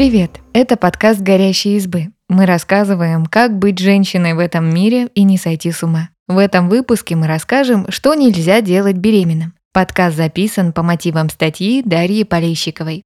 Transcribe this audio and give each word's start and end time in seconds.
Привет! 0.00 0.40
Это 0.54 0.78
подкаст 0.78 1.20
«Горящие 1.20 1.76
избы». 1.76 2.06
Мы 2.30 2.46
рассказываем, 2.46 3.26
как 3.26 3.58
быть 3.58 3.78
женщиной 3.78 4.32
в 4.32 4.38
этом 4.38 4.66
мире 4.66 5.08
и 5.14 5.24
не 5.24 5.36
сойти 5.36 5.70
с 5.72 5.82
ума. 5.82 6.08
В 6.26 6.38
этом 6.38 6.70
выпуске 6.70 7.16
мы 7.16 7.26
расскажем, 7.26 7.84
что 7.90 8.14
нельзя 8.14 8.62
делать 8.62 8.96
беременным. 8.96 9.52
Подкаст 9.74 10.16
записан 10.16 10.72
по 10.72 10.82
мотивам 10.82 11.28
статьи 11.28 11.82
Дарьи 11.84 12.24
Полещиковой. 12.24 13.02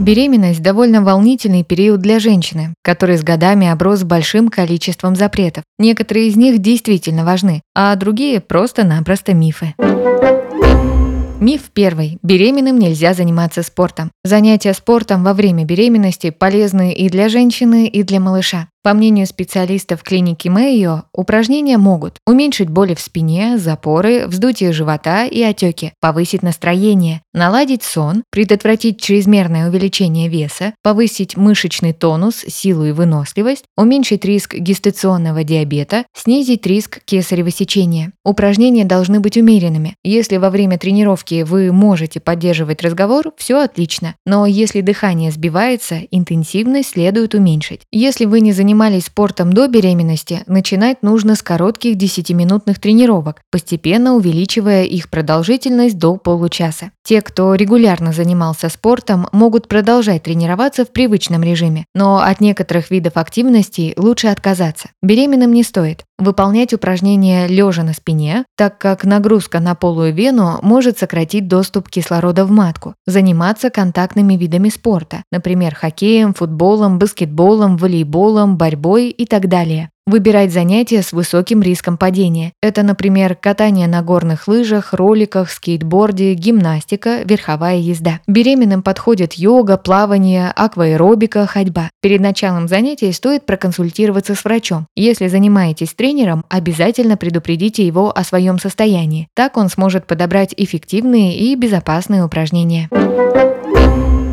Беременность– 0.00 0.60
довольно 0.60 1.04
волнительный 1.04 1.62
период 1.62 2.00
для 2.00 2.18
женщины, 2.18 2.74
который 2.82 3.16
с 3.16 3.22
годами 3.22 3.68
оброс 3.68 4.02
большим 4.02 4.48
количеством 4.48 5.14
запретов. 5.14 5.62
Некоторые 5.78 6.26
из 6.26 6.36
них 6.36 6.58
действительно 6.58 7.24
важны, 7.24 7.62
а 7.76 7.94
другие– 7.94 8.40
просто-напросто 8.40 9.34
мифы. 9.34 9.76
Миф 11.40 11.70
первый. 11.72 12.18
Беременным 12.24 12.80
нельзя 12.80 13.14
заниматься 13.14 13.62
спортом. 13.62 14.10
Занятия 14.24 14.74
спортом 14.74 15.22
во 15.22 15.34
время 15.34 15.64
беременности 15.64 16.30
полезны 16.30 16.92
и 16.92 17.08
для 17.08 17.28
женщины, 17.28 17.86
и 17.86 18.02
для 18.02 18.18
малыша. 18.18 18.68
По 18.84 18.94
мнению 18.94 19.26
специалистов 19.26 20.04
клиники 20.04 20.48
Мэйо, 20.48 21.02
упражнения 21.12 21.78
могут 21.78 22.18
уменьшить 22.26 22.70
боли 22.70 22.94
в 22.94 23.00
спине, 23.00 23.58
запоры, 23.58 24.28
вздутие 24.28 24.72
живота 24.72 25.26
и 25.26 25.42
отеки, 25.42 25.92
повысить 26.00 26.42
настроение, 26.42 27.20
наладить 27.34 27.82
сон, 27.82 28.22
предотвратить 28.30 29.00
чрезмерное 29.00 29.68
увеличение 29.68 30.28
веса, 30.28 30.74
повысить 30.84 31.36
мышечный 31.36 31.92
тонус, 31.92 32.44
силу 32.46 32.84
и 32.84 32.92
выносливость, 32.92 33.64
уменьшить 33.76 34.24
риск 34.24 34.54
гестационного 34.54 35.42
диабета, 35.42 36.04
снизить 36.14 36.64
риск 36.64 37.00
кесарево 37.04 37.50
сечения. 37.50 38.12
Упражнения 38.24 38.84
должны 38.84 39.18
быть 39.18 39.36
умеренными. 39.36 39.96
Если 40.04 40.36
во 40.36 40.50
время 40.50 40.78
тренировки 40.78 41.42
вы 41.42 41.72
можете 41.72 42.20
поддерживать 42.20 42.82
разговор, 42.82 43.32
все 43.36 43.60
отлично. 43.60 44.14
Но 44.24 44.46
если 44.46 44.82
дыхание 44.82 45.32
сбивается, 45.32 46.00
интенсивность 46.12 46.90
следует 46.90 47.34
уменьшить. 47.34 47.80
Если 47.90 48.24
вы 48.24 48.40
не 48.40 48.52
занимаетесь 48.52 48.67
занимались 48.68 49.06
спортом 49.06 49.50
до 49.54 49.66
беременности, 49.66 50.42
начинать 50.46 51.02
нужно 51.02 51.36
с 51.36 51.42
коротких 51.42 51.96
10-минутных 51.96 52.78
тренировок, 52.78 53.40
постепенно 53.50 54.14
увеличивая 54.14 54.84
их 54.84 55.08
продолжительность 55.08 55.96
до 55.96 56.18
получаса. 56.18 56.90
Те, 57.02 57.22
кто 57.22 57.54
регулярно 57.54 58.12
занимался 58.12 58.68
спортом, 58.68 59.26
могут 59.32 59.68
продолжать 59.68 60.24
тренироваться 60.24 60.84
в 60.84 60.92
привычном 60.92 61.42
режиме, 61.42 61.86
но 61.94 62.18
от 62.18 62.42
некоторых 62.42 62.90
видов 62.90 63.16
активностей 63.16 63.94
лучше 63.96 64.26
отказаться. 64.26 64.90
Беременным 65.02 65.54
не 65.54 65.62
стоит. 65.62 66.04
Выполнять 66.18 66.74
упражнения 66.74 67.46
лежа 67.46 67.84
на 67.84 67.92
спине, 67.92 68.44
так 68.56 68.78
как 68.78 69.04
нагрузка 69.04 69.60
на 69.60 69.76
полую 69.76 70.12
вену 70.12 70.58
может 70.62 70.98
сократить 70.98 71.46
доступ 71.46 71.88
кислорода 71.88 72.44
в 72.44 72.50
матку. 72.50 72.94
Заниматься 73.06 73.70
контактными 73.70 74.34
видами 74.34 74.68
спорта, 74.68 75.22
например, 75.30 75.76
хоккеем, 75.76 76.34
футболом, 76.34 76.98
баскетболом, 76.98 77.76
волейболом, 77.76 78.56
борьбой 78.56 79.10
и 79.10 79.26
так 79.26 79.48
далее. 79.48 79.90
Выбирать 80.08 80.54
занятия 80.54 81.02
с 81.02 81.12
высоким 81.12 81.60
риском 81.60 81.98
падения. 81.98 82.54
Это, 82.62 82.82
например, 82.82 83.34
катание 83.34 83.86
на 83.86 84.00
горных 84.00 84.48
лыжах, 84.48 84.94
роликах, 84.94 85.50
скейтборде, 85.50 86.32
гимнастика, 86.32 87.18
верховая 87.26 87.76
езда. 87.76 88.20
Беременным 88.26 88.82
подходят 88.82 89.34
йога, 89.34 89.76
плавание, 89.76 90.50
акваэробика, 90.56 91.46
ходьба. 91.46 91.90
Перед 92.00 92.22
началом 92.22 92.68
занятий 92.68 93.12
стоит 93.12 93.44
проконсультироваться 93.44 94.34
с 94.34 94.42
врачом. 94.44 94.86
Если 94.96 95.28
занимаетесь 95.28 95.92
тренером, 95.92 96.46
обязательно 96.48 97.18
предупредите 97.18 97.86
его 97.86 98.10
о 98.10 98.24
своем 98.24 98.58
состоянии. 98.58 99.28
Так 99.34 99.58
он 99.58 99.68
сможет 99.68 100.06
подобрать 100.06 100.54
эффективные 100.56 101.36
и 101.36 101.54
безопасные 101.54 102.24
упражнения. 102.24 102.88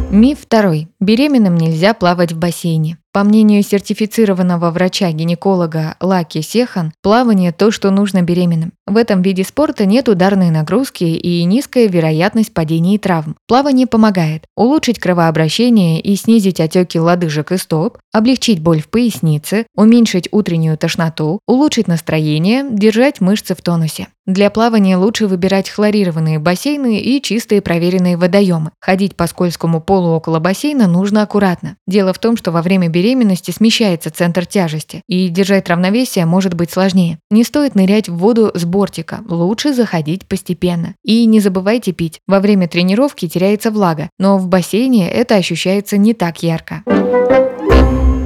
Миф 0.09 0.39
второй. 0.43 0.87
Беременным 1.01 1.57
нельзя 1.57 1.93
плавать 1.93 2.31
в 2.31 2.39
бассейне. 2.39 2.97
По 3.15 3.23
мнению 3.23 3.63
сертифицированного 3.63 4.71
врача-гинеколога 4.71 5.95
Лаки 6.01 6.41
Сехан, 6.41 6.91
плавание– 7.01 7.53
то, 7.57 7.71
что 7.71 7.89
нужно 7.89 8.23
беременным. 8.23 8.73
В 8.85 8.97
этом 8.97 9.21
виде 9.21 9.45
спорта 9.45 9.85
нет 9.85 10.09
ударной 10.09 10.49
нагрузки 10.49 11.05
и 11.05 11.41
низкая 11.45 11.87
вероятность 11.87 12.53
падений 12.53 12.95
и 12.95 12.97
травм. 12.97 13.37
Плавание 13.47 13.87
помогает 13.87 14.43
улучшить 14.57 14.99
кровообращение 14.99 16.01
и 16.01 16.17
снизить 16.17 16.59
отеки 16.59 16.99
лодыжек 16.99 17.53
и 17.53 17.57
стоп, 17.57 17.99
облегчить 18.11 18.61
боль 18.61 18.81
в 18.81 18.89
пояснице, 18.89 19.65
уменьшить 19.77 20.27
утреннюю 20.33 20.77
тошноту, 20.77 21.39
улучшить 21.47 21.87
настроение, 21.87 22.65
держать 22.69 23.21
мышцы 23.21 23.55
в 23.55 23.61
тонусе. 23.61 24.09
Для 24.25 24.49
плавания 24.49 24.97
лучше 24.97 25.27
выбирать 25.27 25.69
хлорированные 25.69 26.39
бассейны 26.39 26.99
и 26.99 27.21
чистые 27.21 27.61
проверенные 27.61 28.17
водоемы. 28.17 28.71
Ходить 28.81 29.15
по 29.15 29.27
скользкому 29.27 29.81
полу 29.81 30.15
около 30.15 30.39
бассейна 30.39 30.87
нужно 30.87 31.21
аккуратно. 31.21 31.77
Дело 31.85 32.11
в 32.11 32.17
том, 32.17 32.35
что 32.35 32.51
во 32.51 32.63
время 32.63 32.89
беременности 32.89 33.04
смещается 33.51 34.09
центр 34.11 34.45
тяжести, 34.45 35.01
и 35.07 35.29
держать 35.29 35.69
равновесие 35.69 36.25
может 36.25 36.53
быть 36.53 36.71
сложнее. 36.71 37.19
Не 37.29 37.43
стоит 37.43 37.75
нырять 37.75 38.09
в 38.09 38.17
воду 38.17 38.51
с 38.53 38.65
бортика, 38.65 39.19
лучше 39.27 39.73
заходить 39.73 40.25
постепенно. 40.25 40.95
И 41.03 41.25
не 41.25 41.39
забывайте 41.39 41.91
пить. 41.91 42.19
Во 42.27 42.39
время 42.39 42.67
тренировки 42.67 43.27
теряется 43.27 43.71
влага, 43.71 44.09
но 44.17 44.37
в 44.37 44.47
бассейне 44.47 45.09
это 45.09 45.35
ощущается 45.35 45.97
не 45.97 46.13
так 46.13 46.43
ярко. 46.43 46.83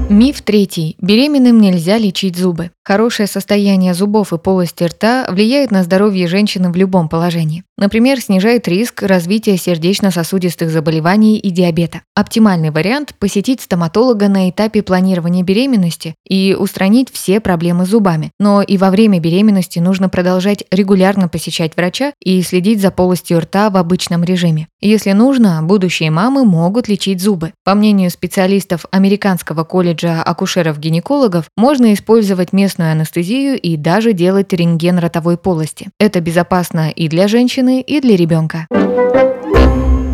Миф 0.09 0.41
третий. 0.41 0.95
Беременным 0.99 1.61
нельзя 1.61 1.99
лечить 1.99 2.35
зубы. 2.35 2.71
Хорошее 2.83 3.27
состояние 3.27 3.93
зубов 3.93 4.33
и 4.33 4.39
полости 4.39 4.83
рта 4.83 5.27
влияет 5.29 5.69
на 5.69 5.83
здоровье 5.83 6.27
женщины 6.27 6.71
в 6.71 6.75
любом 6.75 7.07
положении. 7.07 7.63
Например, 7.77 8.19
снижает 8.19 8.67
риск 8.67 9.03
развития 9.03 9.55
сердечно-сосудистых 9.55 10.71
заболеваний 10.71 11.37
и 11.37 11.51
диабета. 11.51 12.01
Оптимальный 12.15 12.71
вариант– 12.71 13.13
посетить 13.19 13.61
стоматолога 13.61 14.27
на 14.27 14.49
этапе 14.49 14.81
планирования 14.81 15.43
беременности 15.43 16.15
и 16.27 16.57
устранить 16.59 17.11
все 17.11 17.39
проблемы 17.39 17.85
с 17.85 17.89
зубами. 17.89 18.31
Но 18.39 18.63
и 18.63 18.79
во 18.79 18.89
время 18.89 19.19
беременности 19.19 19.77
нужно 19.77 20.09
продолжать 20.09 20.63
регулярно 20.71 21.27
посещать 21.27 21.77
врача 21.77 22.13
и 22.19 22.41
следить 22.41 22.81
за 22.81 22.89
полостью 22.89 23.39
рта 23.39 23.69
в 23.69 23.77
обычном 23.77 24.23
режиме. 24.23 24.67
Если 24.81 25.11
нужно, 25.11 25.61
будущие 25.61 26.09
мамы 26.09 26.45
могут 26.45 26.87
лечить 26.87 27.21
зубы. 27.21 27.53
По 27.63 27.75
мнению 27.75 28.09
специалистов 28.09 28.85
Американского 28.89 29.63
колледжа 29.63 29.98
акушеров-гинекологов, 30.07 31.45
можно 31.57 31.93
использовать 31.93 32.53
местную 32.53 32.91
анестезию 32.91 33.59
и 33.59 33.77
даже 33.77 34.13
делать 34.13 34.53
рентген 34.53 34.99
ротовой 34.99 35.37
полости. 35.37 35.89
Это 35.99 36.21
безопасно 36.21 36.89
и 36.89 37.07
для 37.07 37.27
женщины, 37.27 37.81
и 37.81 37.99
для 38.01 38.15
ребенка. 38.15 38.67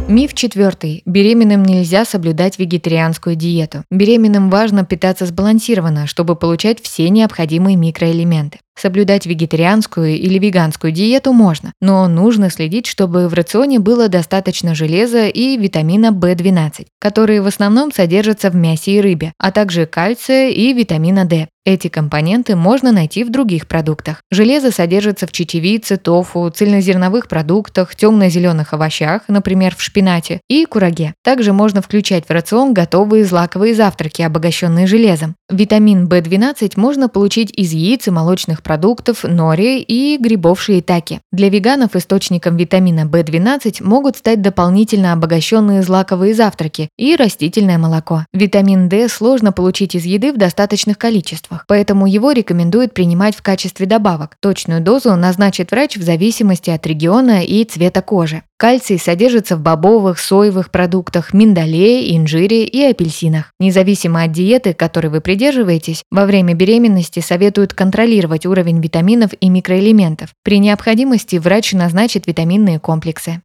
Миф 0.08 0.36
четвертый. 0.36 1.02
Беременным 1.06 1.64
нельзя 1.64 2.06
соблюдать 2.06 2.60
вегетарианскую 2.60 3.36
диету. 3.36 3.84
Беременным 3.90 4.52
важно 4.52 4.86
питаться 4.86 5.26
сбалансированно, 5.26 6.06
чтобы 6.06 6.36
получать 6.36 6.80
все 6.80 7.10
необходимые 7.10 7.76
микроэлементы. 7.76 8.60
Соблюдать 8.78 9.26
вегетарианскую 9.26 10.18
или 10.18 10.38
веганскую 10.38 10.92
диету 10.92 11.32
можно, 11.32 11.72
но 11.80 12.08
нужно 12.08 12.50
следить, 12.50 12.88
чтобы 12.88 13.30
в 13.30 13.34
рационе 13.34 13.80
было 13.80 14.10
достаточно 14.10 14.76
железа 14.76 15.28
и 15.28 15.58
витамина 15.58 16.08
В12, 16.08 16.88
которые 17.00 17.42
в 17.42 17.48
основном 17.48 17.94
содержатся 17.94 18.50
в 18.50 18.56
мясе 18.56 18.98
и 18.98 19.02
рыбе, 19.02 19.32
а 19.38 19.52
также 19.52 19.86
кальция 19.86 20.50
и 20.50 20.74
витамина 20.74 21.26
D. 21.26 21.48
Эти 21.68 21.88
компоненты 21.88 22.56
можно 22.56 22.92
найти 22.92 23.24
в 23.24 23.32
других 23.32 23.68
продуктах. 23.68 24.22
Железо 24.30 24.70
содержится 24.70 25.26
в 25.26 25.32
чечевице, 25.32 25.98
тофу, 25.98 26.48
цельнозерновых 26.52 27.28
продуктах, 27.28 27.96
темно-зеленых 27.96 28.74
овощах, 28.74 29.24
например, 29.30 29.76
в 29.76 29.82
шпинате, 29.82 30.42
и 30.48 30.66
кураге. 30.66 31.16
Также 31.24 31.54
можно 31.54 31.82
включать 31.82 32.28
в 32.28 32.30
рацион 32.30 32.76
готовые 32.76 33.26
злаковые 33.26 33.74
завтраки, 33.74 34.22
обогащенные 34.22 34.86
железом. 34.86 35.34
Витамин 35.50 36.08
В12 36.08 36.74
можно 36.76 37.10
получить 37.10 37.52
из 37.52 37.72
яиц 37.72 38.08
и 38.08 38.12
молочных 38.12 38.62
продуктов, 38.66 39.24
нори 39.24 39.80
и 39.80 40.18
грибов 40.18 40.62
шиитаки. 40.62 41.22
Для 41.32 41.48
веганов 41.48 41.96
источником 41.96 42.58
витамина 42.58 43.02
В12 43.02 43.82
могут 43.82 44.18
стать 44.18 44.42
дополнительно 44.42 45.14
обогащенные 45.14 45.84
злаковые 45.84 46.34
завтраки 46.34 46.90
и 46.98 47.16
растительное 47.16 47.78
молоко. 47.78 48.26
Витамин 48.34 48.90
D 48.90 49.08
сложно 49.08 49.54
получить 49.54 49.96
из 49.96 50.04
еды 50.04 50.34
в 50.34 50.38
достаточных 50.38 50.98
количествах 50.98 51.66
поэтому 51.68 52.08
его 52.08 52.32
рекомендуют 52.32 52.94
принимать 52.94 53.36
в 53.36 53.42
качестве 53.42 53.86
добавок. 53.86 54.38
Точную 54.40 54.82
дозу 54.82 55.16
назначит 55.16 55.72
врач 55.72 55.98
в 55.98 56.04
зависимости 56.04 56.70
от 56.70 56.88
региона 56.88 57.44
и 57.44 57.64
цвета 57.64 58.02
кожи. 58.02 58.44
Кальций 58.58 58.98
содержится 58.98 59.58
в 59.58 59.60
бобовых, 59.60 60.18
соевых 60.18 60.72
продуктах, 60.72 61.34
миндале, 61.34 62.16
инжире 62.16 62.64
и 62.64 62.82
апельсинах. 62.84 63.52
Независимо 63.60 64.24
от 64.24 64.32
диеты, 64.32 64.74
которой 64.74 65.08
вы 65.08 65.20
придерживаетесь, 65.20 66.04
во 66.10 66.26
время 66.26 66.54
беременности 66.54 67.20
советуют 67.20 67.74
контролировать 67.74 68.46
уровень 68.56 68.80
витаминов 68.80 69.32
и 69.42 69.50
микроэлементов. 69.50 70.30
При 70.42 70.60
необходимости 70.60 71.36
врач 71.36 71.74
назначит 71.74 72.26
витаминные 72.26 72.80
комплексы. 72.80 73.42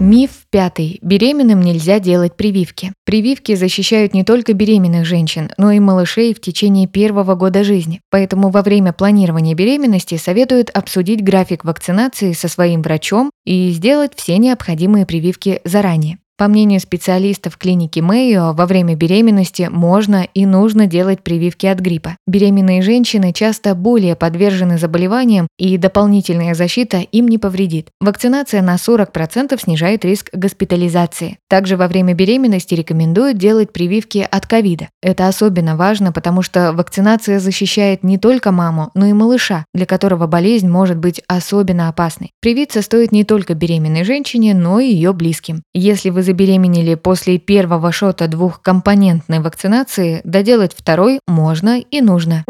Миф 0.00 0.30
пятый. 0.50 0.98
Беременным 1.02 1.60
нельзя 1.60 2.00
делать 2.00 2.34
прививки. 2.34 2.92
Прививки 3.04 3.54
защищают 3.54 4.14
не 4.14 4.24
только 4.24 4.54
беременных 4.54 5.04
женщин, 5.04 5.50
но 5.58 5.70
и 5.70 5.80
малышей 5.80 6.34
в 6.34 6.40
течение 6.40 6.88
первого 6.88 7.34
года 7.34 7.62
жизни. 7.62 8.00
Поэтому 8.10 8.48
во 8.48 8.62
время 8.62 8.94
планирования 8.94 9.54
беременности 9.54 10.16
советуют 10.16 10.70
обсудить 10.70 11.22
график 11.22 11.64
вакцинации 11.64 12.32
со 12.32 12.48
своим 12.48 12.82
врачом 12.82 13.30
и 13.44 13.70
сделать 13.70 14.12
все 14.16 14.38
необходимые 14.38 15.06
прививки 15.06 15.60
заранее. 15.64 16.18
По 16.42 16.48
мнению 16.48 16.80
специалистов 16.80 17.56
клиники 17.56 18.00
Мэйо, 18.00 18.52
во 18.52 18.66
время 18.66 18.96
беременности 18.96 19.68
можно 19.70 20.26
и 20.34 20.44
нужно 20.44 20.88
делать 20.88 21.22
прививки 21.22 21.66
от 21.66 21.78
гриппа. 21.78 22.16
Беременные 22.26 22.82
женщины 22.82 23.32
часто 23.32 23.76
более 23.76 24.16
подвержены 24.16 24.76
заболеваниям, 24.76 25.46
и 25.56 25.78
дополнительная 25.78 26.54
защита 26.54 26.96
им 26.96 27.28
не 27.28 27.38
повредит. 27.38 27.90
Вакцинация 28.00 28.60
на 28.60 28.74
40% 28.74 29.56
снижает 29.62 30.04
риск 30.04 30.30
госпитализации. 30.32 31.38
Также 31.48 31.76
во 31.76 31.86
время 31.86 32.12
беременности 32.12 32.74
рекомендуют 32.74 33.38
делать 33.38 33.72
прививки 33.72 34.26
от 34.28 34.44
ковида. 34.44 34.88
Это 35.00 35.28
особенно 35.28 35.76
важно, 35.76 36.10
потому 36.10 36.42
что 36.42 36.72
вакцинация 36.72 37.38
защищает 37.38 38.02
не 38.02 38.18
только 38.18 38.50
маму, 38.50 38.90
но 38.94 39.06
и 39.06 39.12
малыша, 39.12 39.64
для 39.74 39.86
которого 39.86 40.26
болезнь 40.26 40.68
может 40.68 40.98
быть 40.98 41.22
особенно 41.28 41.88
опасной. 41.88 42.32
Привиться 42.40 42.82
стоит 42.82 43.12
не 43.12 43.22
только 43.22 43.54
беременной 43.54 44.02
женщине, 44.02 44.54
но 44.54 44.80
и 44.80 44.88
ее 44.88 45.12
близким. 45.12 45.62
Если 45.72 46.10
вы 46.10 46.31
забеременели 46.32 46.94
после 46.94 47.38
первого 47.38 47.92
шота 47.92 48.26
двухкомпонентной 48.26 49.40
вакцинации, 49.40 50.22
доделать 50.24 50.72
второй 50.74 51.20
можно 51.26 51.78
и 51.78 52.00
нужно. 52.00 52.44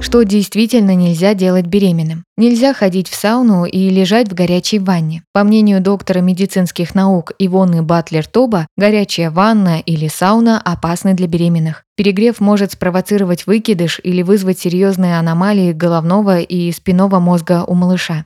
Что 0.00 0.22
действительно 0.24 0.94
нельзя 0.96 1.34
делать 1.34 1.66
беременным? 1.66 2.24
Нельзя 2.36 2.74
ходить 2.74 3.08
в 3.08 3.14
сауну 3.14 3.64
и 3.64 3.88
лежать 3.88 4.28
в 4.28 4.34
горячей 4.34 4.80
ванне. 4.80 5.22
По 5.32 5.44
мнению 5.44 5.80
доктора 5.80 6.18
медицинских 6.18 6.94
наук 6.96 7.32
Ивоны 7.38 7.82
Батлер-Тоба, 7.82 8.66
горячая 8.76 9.30
ванна 9.30 9.78
или 9.78 10.08
сауна 10.08 10.60
опасны 10.60 11.14
для 11.14 11.28
беременных. 11.28 11.84
Перегрев 11.96 12.40
может 12.40 12.72
спровоцировать 12.72 13.46
выкидыш 13.46 14.00
или 14.02 14.22
вызвать 14.22 14.58
серьезные 14.58 15.18
аномалии 15.20 15.72
головного 15.72 16.40
и 16.40 16.72
спинного 16.72 17.20
мозга 17.20 17.64
у 17.64 17.74
малыша. 17.74 18.24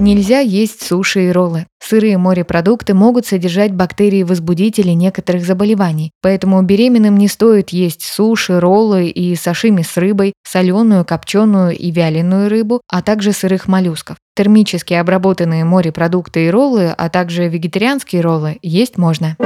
Нельзя 0.00 0.40
есть 0.40 0.82
суши 0.82 1.28
и 1.28 1.30
роллы. 1.30 1.66
Сырые 1.82 2.18
морепродукты 2.18 2.94
могут 2.94 3.26
содержать 3.26 3.72
бактерии-возбудители 3.72 4.90
некоторых 4.90 5.44
заболеваний, 5.44 6.10
поэтому 6.20 6.60
беременным 6.62 7.16
не 7.16 7.28
стоит 7.28 7.70
есть 7.70 8.02
суши, 8.02 8.58
роллы 8.58 9.08
и 9.08 9.36
сашими 9.36 9.82
с 9.82 9.96
рыбой, 9.96 10.32
соленую, 10.44 11.04
копченую 11.04 11.76
и 11.76 11.90
вяленую 11.90 12.48
рыбу, 12.48 12.80
а 12.88 13.02
также 13.02 13.32
сырых 13.32 13.68
моллюсков. 13.68 14.16
Термически 14.34 14.94
обработанные 14.94 15.64
морепродукты 15.64 16.46
и 16.46 16.50
роллы, 16.50 16.88
а 16.96 17.08
также 17.08 17.48
вегетарианские 17.48 18.22
роллы 18.22 18.58
есть 18.62 18.98
можно. 18.98 19.36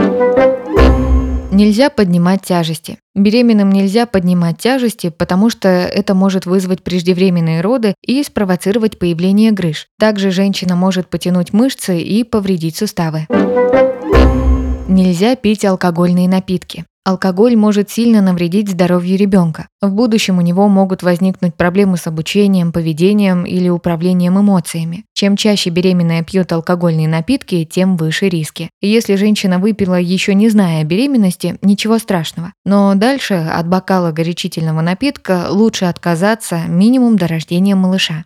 Нельзя 1.51 1.89
поднимать 1.89 2.43
тяжести. 2.43 2.99
Беременным 3.15 3.71
нельзя 3.73 4.05
поднимать 4.05 4.59
тяжести, 4.59 5.09
потому 5.09 5.49
что 5.49 5.69
это 5.69 6.15
может 6.15 6.45
вызвать 6.45 6.83
преждевременные 6.83 7.63
роды 7.63 7.95
и 8.05 8.23
спровоцировать 8.23 8.99
появление 8.99 9.51
грыж. 9.51 9.87
Также 9.99 10.31
женщина 10.31 10.77
может 10.77 11.09
потянуть 11.09 11.55
мышцы 11.55 11.99
и 12.01 12.23
повредить 12.23 12.77
суставы. 12.77 13.27
Нельзя 14.89 15.37
пить 15.37 15.65
алкогольные 15.65 16.29
напитки. 16.29 16.85
Алкоголь 17.09 17.57
может 17.57 17.89
сильно 17.89 18.21
навредить 18.21 18.69
здоровью 18.69 19.17
ребенка. 19.17 19.69
В 19.81 19.91
будущем 19.91 20.37
у 20.37 20.43
него 20.43 20.69
могут 20.69 21.03
возникнуть 21.03 21.55
проблемы 21.55 21.97
с 21.97 22.07
обучением, 22.07 22.71
поведением 22.71 23.45
или 23.45 23.71
управлением 23.71 24.39
эмоциями. 24.39 25.07
Чем 25.15 25.35
чаще 25.35 25.71
беременная 25.71 26.23
пьет 26.23 26.53
алкогольные 26.53 27.09
напитки, 27.09 27.65
тем 27.65 27.97
выше 27.97 28.29
риски. 28.29 28.69
если 28.83 29.15
женщина 29.15 29.59
выпила 29.59 29.99
еще 29.99 30.35
не 30.35 30.51
зная 30.51 30.83
о 30.83 30.85
беременности, 30.85 31.57
ничего 31.63 31.97
страшного. 31.97 32.53
Но 32.67 32.95
дальше 32.95 33.37
от 33.37 33.67
бокала 33.67 34.13
горячительного 34.13 34.83
напитка 34.83 35.47
лучше 35.49 35.87
отказаться 35.87 36.65
минимум 36.69 37.17
до 37.17 37.27
рождения 37.27 37.75
малыша. 37.75 38.23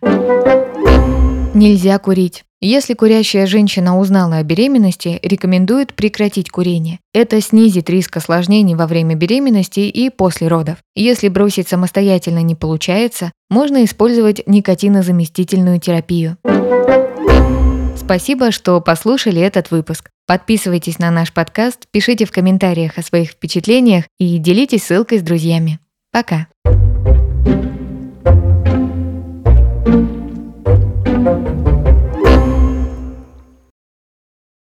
Нельзя 1.53 1.97
курить. 1.99 2.43
Если 2.65 2.93
курящая 2.93 3.45
женщина 3.45 3.99
узнала 3.99 4.37
о 4.37 4.43
беременности, 4.43 5.19
рекомендуют 5.21 5.93
прекратить 5.93 6.49
курение. 6.49 6.99
Это 7.13 7.41
снизит 7.41 7.89
риск 7.89 8.15
осложнений 8.15 8.75
во 8.75 8.87
время 8.87 9.15
беременности 9.15 9.81
и 9.81 10.09
после 10.09 10.47
родов. 10.47 10.77
Если 10.95 11.27
бросить 11.27 11.67
самостоятельно 11.67 12.41
не 12.41 12.55
получается, 12.55 13.33
можно 13.49 13.83
использовать 13.83 14.47
никотинозаместительную 14.47 15.81
терапию. 15.81 16.37
Спасибо, 17.97 18.51
что 18.51 18.79
послушали 18.79 19.41
этот 19.41 19.69
выпуск. 19.69 20.09
Подписывайтесь 20.25 20.99
на 20.99 21.11
наш 21.11 21.33
подкаст, 21.33 21.87
пишите 21.91 22.23
в 22.23 22.31
комментариях 22.31 22.97
о 22.97 23.03
своих 23.03 23.31
впечатлениях 23.31 24.05
и 24.19 24.37
делитесь 24.37 24.85
ссылкой 24.85 25.19
с 25.19 25.21
друзьями. 25.21 25.79
Пока! 26.13 26.47